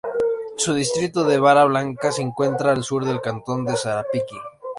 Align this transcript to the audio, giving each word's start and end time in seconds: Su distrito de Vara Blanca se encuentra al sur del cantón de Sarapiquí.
Su 0.57 0.73
distrito 0.73 1.25
de 1.25 1.37
Vara 1.39 1.63
Blanca 1.65 2.11
se 2.11 2.23
encuentra 2.23 2.71
al 2.71 2.83
sur 2.83 3.05
del 3.05 3.21
cantón 3.21 3.65
de 3.65 3.77
Sarapiquí. 3.77 4.35